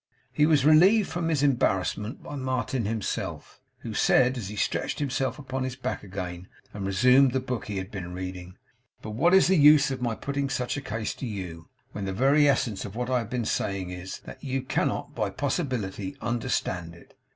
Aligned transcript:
He 0.33 0.47
was 0.47 0.65
relieved 0.65 1.07
from 1.11 1.27
his 1.29 1.43
embarrassment 1.43 2.23
by 2.23 2.33
Martin 2.35 2.85
himself, 2.85 3.61
who 3.81 3.93
said, 3.93 4.35
as 4.35 4.47
he 4.49 4.55
stretched 4.55 4.97
himself 4.97 5.37
upon 5.37 5.63
his 5.63 5.75
back 5.75 6.01
again 6.03 6.47
and 6.73 6.87
resumed 6.87 7.33
the 7.33 7.39
book 7.39 7.65
he 7.67 7.77
had 7.77 7.91
been 7.91 8.11
reading: 8.15 8.57
'But 9.03 9.11
what 9.11 9.35
is 9.35 9.45
the 9.45 9.57
use 9.57 9.91
of 9.91 10.01
my 10.01 10.15
putting 10.15 10.49
such 10.49 10.75
a 10.75 10.81
case 10.81 11.13
to 11.13 11.27
you, 11.27 11.67
when 11.91 12.05
the 12.05 12.13
very 12.13 12.49
essence 12.49 12.83
of 12.83 12.95
what 12.95 13.11
I 13.11 13.19
have 13.19 13.29
been 13.29 13.45
saying 13.45 13.91
is, 13.91 14.17
that 14.21 14.43
you 14.43 14.63
cannot 14.63 15.13
by 15.13 15.29
possibility 15.29 16.17
understand 16.19 16.95
it! 16.95 17.15